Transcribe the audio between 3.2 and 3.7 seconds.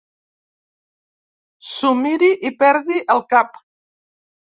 cap.